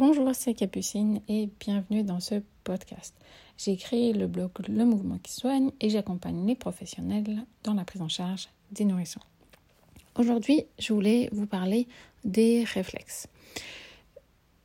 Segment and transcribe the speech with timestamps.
[0.00, 3.14] Bonjour, c'est Capucine et bienvenue dans ce podcast.
[3.58, 8.00] J'ai créé le blog Le Mouvement qui soigne et j'accompagne les professionnels dans la prise
[8.00, 9.20] en charge des nourrissons.
[10.16, 11.86] Aujourd'hui, je voulais vous parler
[12.24, 13.26] des réflexes.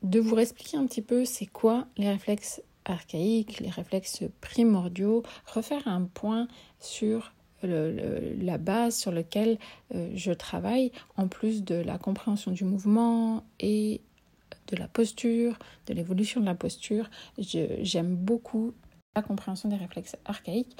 [0.02, 5.86] De vous expliquer un petit peu c'est quoi les réflexes archaïques, les réflexes primordiaux, refaire
[5.86, 6.48] un point
[6.80, 9.58] sur la base sur laquelle
[9.94, 14.00] euh, je travaille, en plus de la compréhension du mouvement et
[14.68, 17.10] de la posture, de l'évolution de la posture.
[17.38, 18.72] J'aime beaucoup
[19.14, 20.76] la compréhension des réflexes archaïques,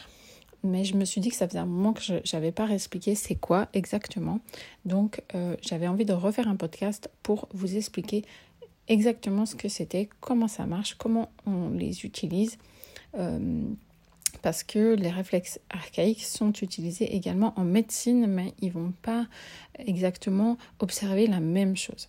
[0.63, 3.15] mais je me suis dit que ça faisait un moment que je n'avais pas expliqué
[3.15, 4.41] c'est quoi exactement.
[4.85, 8.25] Donc euh, j'avais envie de refaire un podcast pour vous expliquer
[8.89, 12.59] exactement ce que c'était, comment ça marche, comment on les utilise.
[13.19, 13.63] Euh,
[14.43, 19.27] parce que les réflexes archaïques sont utilisés également en médecine, mais ils ne vont pas
[19.79, 22.07] exactement observer la même chose.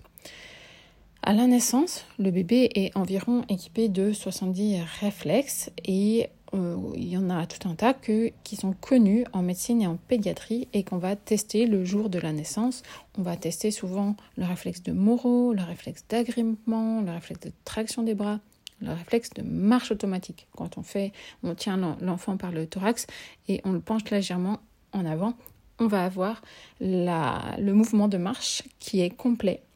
[1.27, 7.17] À la naissance, le bébé est environ équipé de 70 réflexes et euh, il y
[7.17, 11.00] en a tout un tas qui sont connus en médecine et en pédiatrie et qu'on
[11.00, 12.81] va tester le jour de la naissance.
[13.17, 18.03] On va tester souvent le réflexe de Moreau, le réflexe d'agrippement, le réflexe de traction
[18.03, 18.39] des bras,
[18.80, 20.47] le réflexe de marche automatique.
[20.56, 21.12] Quand on fait,
[21.44, 23.06] on tient l'enfant par le thorax
[23.50, 24.59] et on le penche légèrement
[24.94, 25.34] en avant,
[25.80, 26.41] on va avoir
[26.80, 29.67] le mouvement de marche qui est complet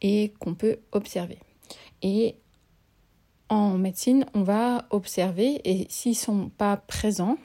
[0.00, 1.38] et qu'on peut observer.
[2.02, 2.36] Et
[3.48, 7.38] en médecine, on va observer et s'ils ne sont pas présents,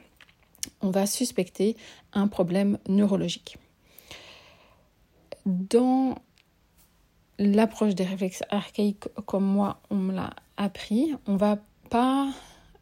[0.80, 1.76] on va suspecter
[2.12, 3.58] un problème neurologique.
[5.46, 6.16] Dans
[7.38, 11.58] l'approche des réflexes archaïques, comme moi on me l'a appris, on va
[11.90, 12.30] pas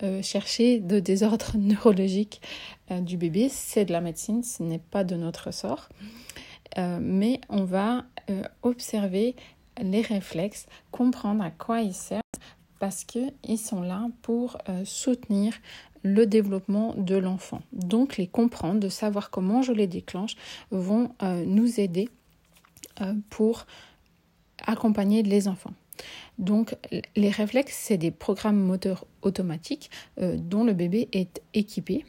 [0.02, 2.40] euh, chercher de désordre neurologique
[2.90, 5.88] euh, du bébé, c'est de la médecine, ce n'est pas de notre sort,
[6.78, 8.04] euh, mais on va
[8.62, 9.34] observer
[9.80, 12.22] les réflexes, comprendre à quoi ils servent
[12.82, 15.54] parce qu'ils sont là pour euh, soutenir
[16.02, 17.62] le développement de l'enfant.
[17.72, 20.34] Donc les comprendre, de savoir comment je les déclenche,
[20.72, 22.08] vont euh, nous aider
[23.00, 23.66] euh, pour
[24.66, 25.74] accompagner les enfants.
[26.38, 26.74] Donc
[27.14, 29.90] les réflexes, c'est des programmes moteurs automatiques
[30.20, 32.04] dont le bébé est équipé.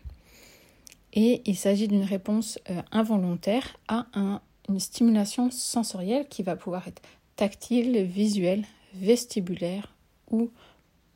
[1.14, 2.58] Et il s'agit d'une réponse
[2.92, 7.02] involontaire à une stimulation sensorielle qui va pouvoir être
[7.36, 9.94] tactile, visuel, vestibulaire
[10.30, 10.52] ou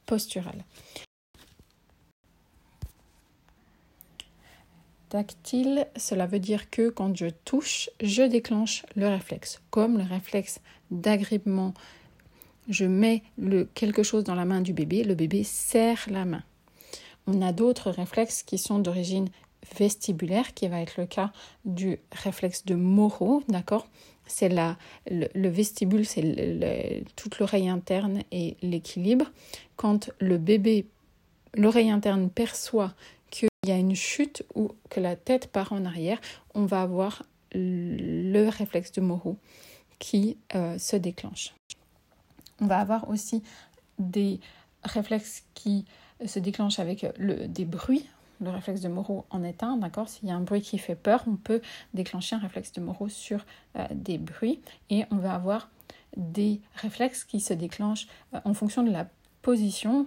[0.06, 0.64] postural.
[5.10, 10.60] Tactile, cela veut dire que quand je touche, je déclenche le réflexe, comme le réflexe
[10.92, 11.74] d'agrippement.
[12.68, 13.24] Je mets
[13.74, 16.44] quelque chose dans la main du bébé, le bébé serre la main.
[17.26, 19.30] On a d'autres réflexes qui sont d'origine
[19.78, 21.32] vestibulaire, qui va être le cas
[21.66, 23.88] du réflexe de Moreau, d'accord?
[24.26, 24.78] C'est la,
[25.10, 29.26] le, vestibule, c'est toute l'oreille interne et l'équilibre.
[29.78, 30.86] Quand le bébé,
[31.56, 32.94] l'oreille interne perçoit
[33.32, 36.20] qu'il y a une chute ou que la tête part en arrière,
[36.56, 37.24] on va avoir
[37.54, 39.38] le réflexe de Moreau
[40.00, 41.54] qui euh, se déclenche.
[42.60, 43.44] On va avoir aussi
[44.00, 44.40] des
[44.84, 45.86] réflexes qui
[46.26, 48.06] se déclenchent avec le, des bruits
[48.42, 50.10] le réflexe de Moreau en est un, d'accord?
[50.10, 51.62] S'il y a un bruit qui fait peur, on peut
[51.94, 55.70] déclencher un réflexe de Moreau sur euh, des bruits et on va avoir
[56.16, 59.08] des réflexes qui se déclenchent euh, en fonction de la
[59.42, 60.06] position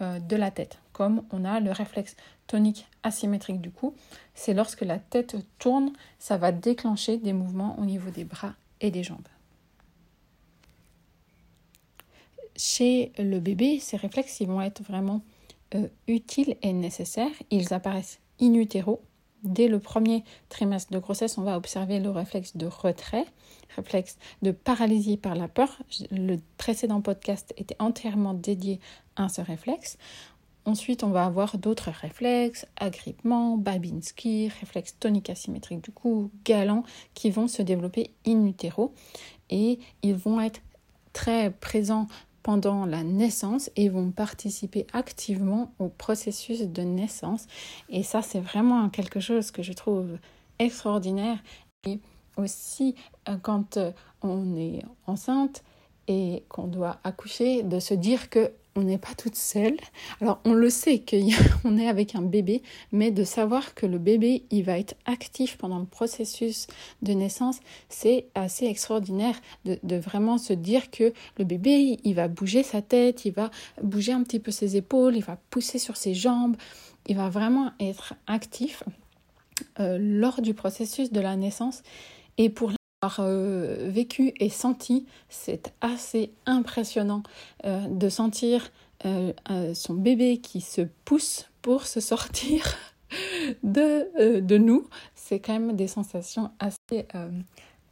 [0.00, 0.78] euh, de la tête.
[0.92, 2.16] Comme on a le réflexe
[2.46, 3.94] tonique asymétrique du cou,
[4.34, 8.90] c'est lorsque la tête tourne, ça va déclencher des mouvements au niveau des bras et
[8.90, 9.28] des jambes.
[12.56, 15.22] Chez le bébé, ces réflexes ils vont être vraiment
[15.74, 17.30] euh, utiles et nécessaires.
[17.50, 19.02] Ils apparaissent in utero.
[19.42, 23.26] Dès le premier trimestre de grossesse, on va observer le réflexe de retrait,
[23.76, 25.82] réflexe de paralysie par la peur.
[26.10, 28.80] Le précédent podcast était entièrement dédié
[29.14, 29.98] à ce réflexe.
[30.64, 36.82] Ensuite, on va avoir d'autres réflexes, agrippement, Babinski, réflexe tonique asymétrique du cou, galant,
[37.14, 38.92] qui vont se développer in utero
[39.48, 40.60] et ils vont être
[41.12, 42.08] très présents
[42.46, 47.48] pendant la naissance et vont participer activement au processus de naissance.
[47.88, 50.16] Et ça, c'est vraiment quelque chose que je trouve
[50.60, 51.38] extraordinaire.
[51.88, 51.98] Et
[52.36, 52.94] aussi,
[53.28, 53.90] euh, quand euh,
[54.22, 55.64] on est enceinte
[56.06, 59.76] et qu'on doit accoucher, de se dire que on n'est pas toute seule.
[60.20, 62.62] Alors on le sait qu'on est avec un bébé,
[62.92, 66.66] mais de savoir que le bébé il va être actif pendant le processus
[67.02, 67.58] de naissance,
[67.88, 73.24] c'est assez extraordinaire de, vraiment se dire que le bébé il va bouger sa tête,
[73.24, 73.50] il va
[73.82, 76.56] bouger un petit peu ses épaules, il va pousser sur ses jambes,
[77.06, 78.82] il va vraiment être actif
[79.80, 81.82] euh, lors du processus de la naissance.
[82.36, 82.72] Et pour
[83.18, 87.22] euh, vécu et senti, c'est assez impressionnant
[87.64, 88.70] euh, de sentir
[89.04, 89.32] euh,
[89.74, 92.74] son bébé qui se pousse pour se sortir
[93.62, 94.88] de, nous.
[95.14, 97.06] C'est quand même des sensations assez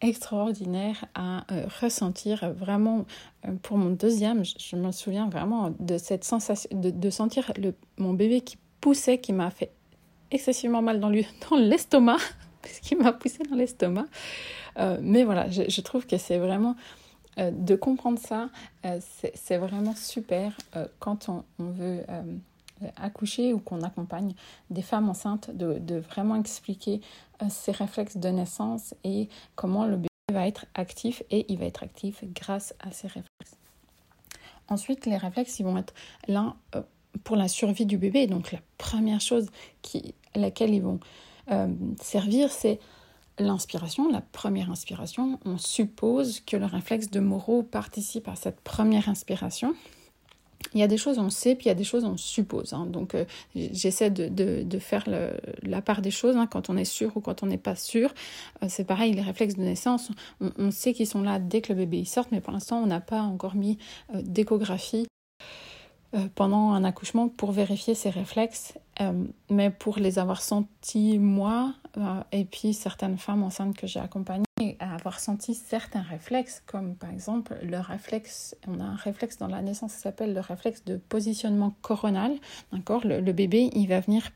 [0.01, 1.45] extraordinaires à
[1.81, 2.53] ressentir.
[2.55, 3.05] Vraiment,
[3.63, 7.53] pour mon deuxième, je, me souviens vraiment de cette sensation de, sentir
[7.99, 9.71] mon bébé qui poussait, qui m'a fait
[10.31, 11.11] excessivement mal dans
[11.57, 12.19] l'estomac,
[12.65, 14.07] puisqu'il m'a poussé dans l'estomac.
[14.79, 16.77] Euh, mais voilà, je, trouve que c'est vraiment
[17.39, 18.49] euh, de comprendre ça,
[18.85, 18.99] euh,
[19.35, 20.57] c'est vraiment super
[20.99, 22.05] quand on, veut
[22.97, 24.35] accoucher ou qu'on accompagne
[24.71, 27.01] des femmes enceintes, de, vraiment expliquer
[27.49, 31.83] ces réflexes de naissance et comment le bébé va être actif et il va être
[31.83, 33.57] actif grâce à ces réflexes.
[34.69, 35.95] Ensuite, les réflexes, ils vont être
[36.27, 36.57] là
[37.23, 38.27] pour la survie du bébé.
[38.27, 39.47] Donc la première chose
[39.83, 40.99] qui, laquelle ils vont
[42.01, 42.79] servir, c'est
[43.39, 49.09] l'inspiration, la première inspiration, on suppose que le réflexe de Moreau participe à cette première
[49.09, 49.75] inspiration.
[50.73, 52.73] Il y a des choses on sait, puis il y a des choses on suppose.
[52.73, 52.87] Hein.
[52.87, 53.25] Donc euh,
[53.55, 55.05] j'essaie de, faire
[55.63, 58.15] la part des choses hein, quand on est sûr ou quand on n'est pas sûr.
[58.63, 60.11] Euh, c'est pareil, les réflexes de naissance,
[60.41, 63.01] on, sait qu'ils sont là dès que le bébé sort, mais pour l'instant on n'a
[63.01, 63.79] pas encore mis
[64.15, 65.07] euh, d'échographie
[66.35, 68.75] pendant un accouchement pour vérifier ces réflexes.
[69.51, 74.45] mais pour les avoir sentis moi, euh, et puis certaines femmes enceintes que j'ai accompagnées
[74.79, 79.63] avoir senti certains réflexes, comme par exemple le réflexe, on a un réflexe dans la
[79.63, 82.33] naissance qui s'appelle le réflexe de positionnement coronal.
[82.73, 83.03] D'accord?
[83.05, 84.31] Le, bébé, il va venir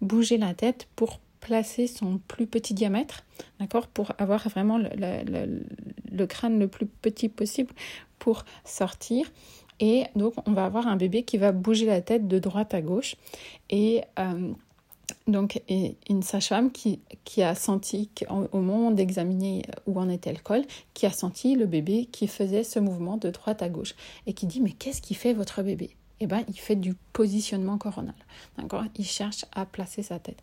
[0.00, 3.24] bouger la tête pour placer son plus petit diamètre,
[3.60, 7.72] d'accord, pour avoir vraiment le, crâne le plus petit possible
[8.18, 9.30] pour sortir.
[9.80, 12.80] Et donc, on va avoir un bébé qui va bouger la tête de droite à
[12.80, 13.16] gauche.
[13.70, 14.52] Et euh,
[15.26, 15.62] donc
[16.08, 20.62] une sage-femme qui, qui, a senti, au moment d'examiner où en était le col,
[20.94, 23.94] qui a senti le bébé qui faisait ce mouvement de droite à gauche
[24.26, 25.90] et qui dit mais qu'est-ce qui fait votre bébé?
[26.20, 28.14] Eh bien, il fait du positionnement coronal.
[28.56, 28.82] D'accord?
[28.96, 30.42] Il cherche à placer sa tête.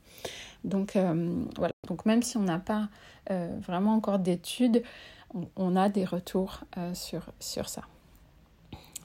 [0.63, 1.73] Donc euh, voilà.
[1.87, 2.87] Donc même si on n'a pas
[3.29, 4.83] euh, vraiment encore d'études,
[5.57, 6.61] on, a des retours
[6.93, 7.81] sur, sur ça.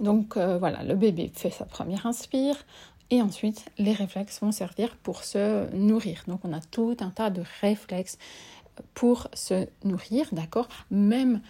[0.01, 2.57] Donc voilà, le bébé fait sa première inspire,
[3.11, 6.23] et ensuite, les réflexes vont servir pour se nourrir.
[6.29, 8.19] Donc, on a tout un tas de réflexes
[8.95, 10.69] pour se nourrir, d'accord?
[10.91, 11.41] Même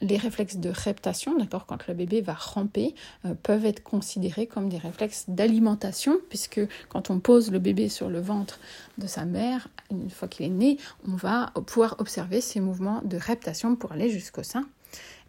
[0.00, 2.94] les réflexes de reptation, d'accord, quand le bébé va ramper,
[3.24, 8.08] euh, peuvent être considérés comme des réflexes d'alimentation, puisque quand on pose le bébé sur
[8.08, 8.58] le ventre
[8.98, 13.18] de sa mère, une fois qu'il est né, on va pouvoir observer ces mouvements de
[13.18, 14.66] reptation pour aller jusqu'au sein.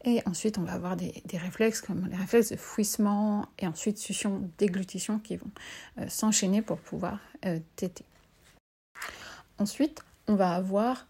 [0.06, 4.50] Et ensuite, on va avoir des, réflexes comme les réflexes de fouissement et ensuite succion,
[4.58, 5.52] déglutition qui vont
[6.00, 8.06] euh, s'enchaîner pour pouvoir euh, téter.
[9.58, 11.08] Ensuite, on va avoir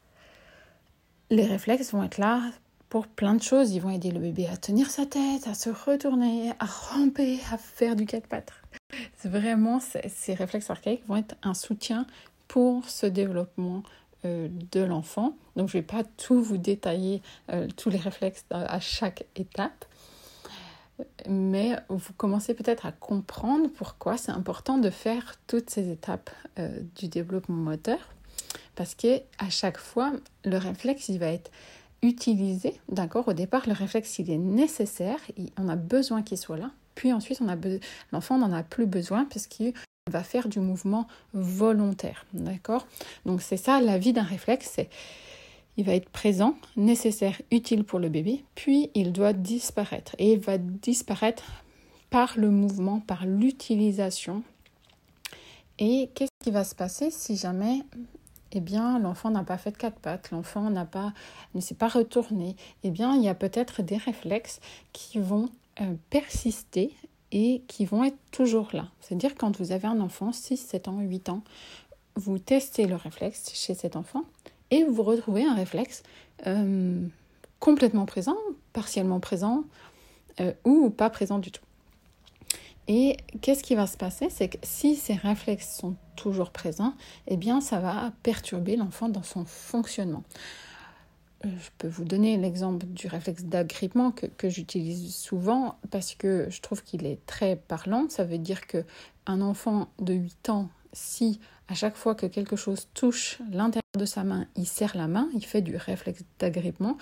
[1.30, 2.44] les réflexes vont être là
[2.90, 3.72] pour plein de choses.
[3.72, 7.58] Ils vont aider le bébé à tenir sa tête, à se retourner, à ramper, à
[7.58, 8.54] faire du quatre pattes.
[9.24, 12.06] Vraiment ces réflexes archaïques vont être un soutien
[12.48, 13.82] pour ce développement
[14.24, 15.36] de l'enfant.
[15.56, 17.22] Donc je ne vais pas tout vous détailler
[17.52, 19.86] euh, tous les réflexes à chaque étape,
[21.28, 26.30] mais vous commencez peut-être à comprendre pourquoi c'est important de faire toutes ces étapes
[26.60, 28.00] euh, du développement moteur,
[28.76, 30.14] parce que à chaque fois
[30.46, 31.52] le réflexe il va être
[32.02, 33.28] utilisé, d'accord?
[33.28, 35.20] Au départ le réflexe il est nécessaire,
[35.58, 37.42] on a besoin qu'il soit là, puis ensuite
[38.12, 39.74] l'enfant n'en a plus besoin puisqu'il
[40.12, 42.26] va faire du mouvement volontaire.
[42.34, 42.88] D'accord?
[43.26, 44.90] Donc c'est ça la vie d'un réflexe, c'est
[45.76, 50.16] il va être présent, nécessaire, utile pour le bébé, puis il doit disparaître.
[50.20, 51.64] Et il va disparaître
[52.12, 54.44] par le mouvement, par l'utilisation.
[55.80, 57.80] Et qu'est-ce qui va se passer si jamais
[58.56, 61.12] eh bien, l'enfant n'a pas fait de quatre pattes, l'enfant n'a pas,
[61.56, 64.60] ne s'est pas retourné, eh bien, il y a peut-être des réflexes
[64.92, 65.50] qui vont
[65.82, 66.94] euh, persister
[67.34, 68.88] et qui vont être toujours là.
[69.02, 71.42] C'est-à-dire quand vous avez un enfant, 6, 7 ans, 8 ans,
[72.16, 74.22] vous testez le réflexe chez cet enfant
[74.70, 76.04] et vous retrouvez un réflexe
[76.46, 77.02] euh,
[77.60, 78.38] complètement présent,
[78.72, 79.64] partiellement présent
[80.40, 81.64] euh, ou pas présent du tout.
[82.88, 84.28] Et qu'est-ce qui va se passer?
[84.30, 86.94] C'est que si ces réflexes sont toujours présents,
[87.28, 90.24] eh bien ça va perturber l'enfant dans son fonctionnement
[91.44, 96.84] je peux vous donner l'exemple du réflexe d'agrippement que, j'utilise souvent parce que je trouve
[96.84, 98.08] qu'il est très parlant.
[98.10, 98.84] Ça veut dire que
[99.26, 104.06] un enfant de 8 ans, si à chaque fois que quelque chose touche l'intérieur de
[104.06, 106.98] sa main, il serre la main, il fait du réflexe d'agrippement,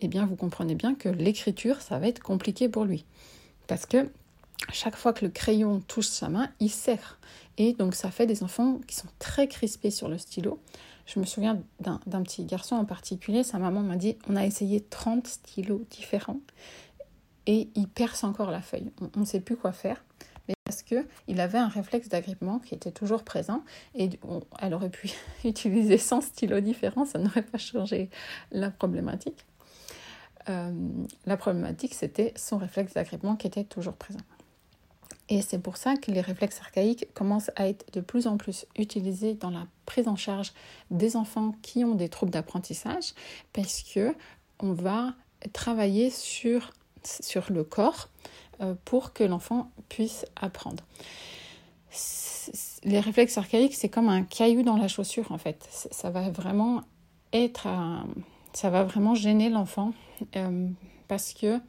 [0.00, 3.04] eh bien vous comprenez bien que l'écriture, ça va être compliqué pour lui.
[3.66, 4.10] Parce que
[4.72, 7.18] chaque fois que le crayon touche sa main, il serre.
[7.58, 10.60] Et donc ça fait des enfants qui sont très crispés sur le stylo
[11.06, 14.80] Je me souviens d'un petit garçon en particulier, sa maman m'a dit on a essayé
[14.82, 16.40] 30 stylos différents
[17.46, 18.90] et il perce encore la feuille.
[19.16, 20.04] On ne sait plus quoi faire.
[20.48, 23.62] Mais parce qu'il avait un réflexe d'agrippement qui était toujours présent
[23.94, 24.10] et
[24.60, 25.10] elle aurait pu
[25.44, 28.10] utiliser 100 stylos différents, ça n'aurait pas changé
[28.50, 29.44] la problématique.
[30.48, 30.72] Euh,
[31.24, 34.20] la problématique, c'était son réflexe d'agrippement qui était toujours présent.
[35.28, 38.66] Et c'est pour ça que les réflexes archaïques commencent à être de plus en plus
[38.76, 40.52] utilisés dans la prise en charge
[40.90, 43.12] des enfants qui ont des troubles d'apprentissage,
[43.52, 44.14] parce que
[44.60, 45.14] on va
[45.52, 46.70] travailler sur,
[47.02, 48.08] sur le corps
[48.60, 50.84] euh, pour que l'enfant puisse apprendre.
[52.84, 55.66] Les réflexes archaïques, c'est comme un caillou dans la chaussure en fait.
[55.70, 56.82] Ça va vraiment
[57.32, 57.66] être,
[58.52, 59.92] ça va vraiment gêner l'enfant
[60.36, 60.68] euh,
[61.08, 61.60] parce que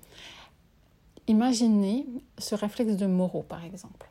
[1.27, 2.05] Imaginez
[2.37, 4.07] ce réflexe de Moreau, par exemple.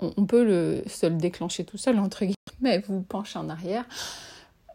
[0.00, 3.84] On, peut le, se le déclencher tout seul, entre guillemets, vous penchez en arrière,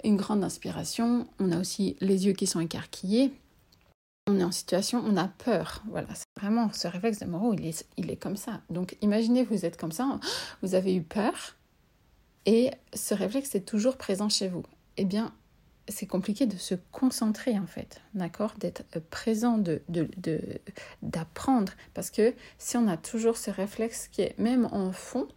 [0.04, 3.34] une grande inspiration, on a aussi les yeux qui sont écarquillés,
[4.28, 5.84] on est en situation, on a peur.
[5.90, 8.62] Voilà, c'est vraiment ce réflexe de Moreau, il est, il est comme ça.
[8.70, 10.20] Donc imaginez, vous êtes comme ça,
[10.62, 11.56] vous avez eu peur,
[12.46, 14.64] et ce réflexe est toujours présent chez vous.
[14.98, 15.34] Eh bien,
[15.88, 19.82] c'est compliqué de se concentrer en fait, d'accord D'être euh, présent, de,
[21.02, 21.74] d'apprendre.
[21.94, 25.28] Parce que si on a toujours ce réflexe qui est même en fond,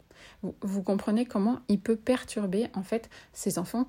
[0.63, 3.87] vous, comprenez comment il peut perturber en fait ces enfants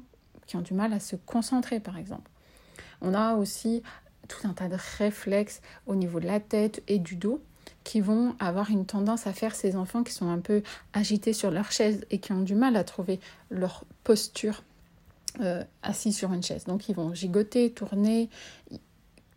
[0.48, 2.30] qui ont du mal à se concentrer par exemple.
[3.02, 3.82] On a aussi
[4.28, 7.42] tout un tas de réflexes au niveau de la tête et du dos
[7.84, 10.62] qui vont avoir une tendance à faire ces enfants qui sont un peu
[10.94, 14.64] agités sur leur chaise et qui ont du mal à trouver leur posture
[15.40, 16.66] euh, assis sur une chaise.
[16.66, 18.30] Donc ils vont gigoter, tourner.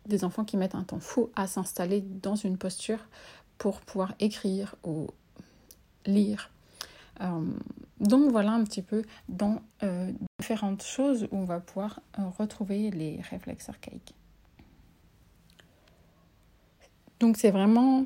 [0.05, 2.99] Des enfants qui mettent un temps fou à s'installer dans une posture
[3.57, 5.07] pour pouvoir écrire ou
[6.05, 6.51] lire.
[7.21, 7.41] Euh,
[7.99, 12.01] donc voilà un petit peu dans euh, différentes choses où on va pouvoir
[12.37, 14.13] retrouver les réflexes archaïques.
[17.19, 18.05] Donc c'est vraiment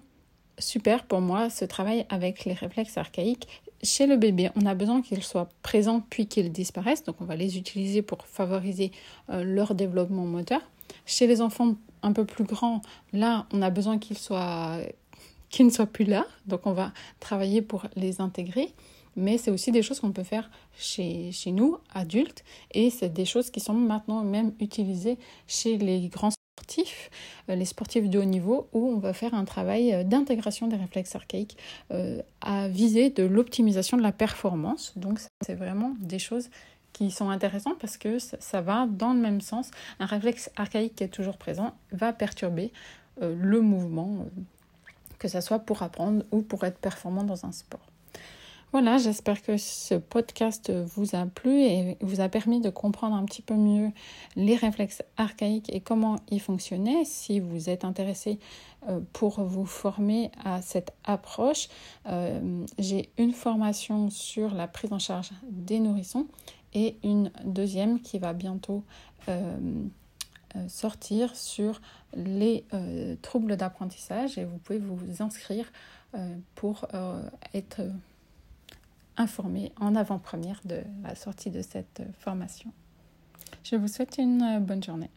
[0.58, 5.02] super pour moi ce travail avec les réflexes archaïques chez le bébé, on a besoin
[5.02, 8.92] qu'ils soient présents puis qu'ils disparaissent, donc on va les utiliser pour favoriser
[9.30, 10.62] euh, leur développement moteur.
[11.06, 12.82] Chez les enfants un peu plus grands,
[13.14, 18.22] là, on a besoin qu'ils ne soient plus là, donc on va travailler pour les
[18.22, 18.74] intégrer.
[19.16, 23.26] Mais c'est aussi des choses qu'on peut faire chez, chez nous, adultes, et c'est des
[23.26, 25.18] choses qui sont maintenant même utilisées
[25.48, 26.30] chez les grands
[27.50, 30.76] euh, les sportifs de haut niveau, où on va faire un travail euh, d'intégration des
[30.76, 31.58] réflexes archaïques
[31.92, 34.94] euh, à viser de l'optimisation de la performance.
[34.96, 36.50] Donc c'est vraiment des choses
[36.94, 39.72] qui sont intéressantes parce que ça, va dans le même sens.
[40.00, 42.72] Un réflexe archaïque qui est toujours présent va perturber
[43.22, 44.26] le mouvement,
[45.20, 47.89] que ce soit pour apprendre ou pour être performant dans un sport.
[48.72, 53.26] Voilà, j'espère que ce podcast vous a plu et vous a permis de comprendre un
[53.26, 53.92] petit peu mieux
[54.36, 57.04] les réflexes archaïques et comment ils fonctionnaient.
[57.04, 58.38] Si vous êtes intéressé
[58.88, 61.68] euh, pour vous former à cette approche,
[62.06, 66.28] euh, j'ai une formation sur la prise en charge des nourrissons
[66.76, 68.84] et une deuxième qui va bientôt
[69.30, 69.58] euh,
[70.68, 71.82] sortir sur
[72.16, 72.66] les
[73.22, 75.72] troubles d'apprentissage et vous pouvez vous inscrire
[76.56, 76.88] pour
[77.54, 77.82] être
[79.20, 82.72] informer en avant-première de la sortie de cette formation.
[83.64, 85.12] Je vous souhaite une bonne journée.